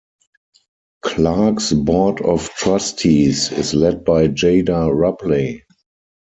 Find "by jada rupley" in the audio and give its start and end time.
4.03-5.61